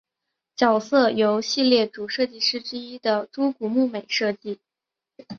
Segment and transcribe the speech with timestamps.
[0.55, 4.59] 角色由系列主设计师之一的猪股睦美设计。